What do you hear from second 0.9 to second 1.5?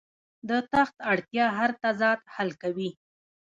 اړتیا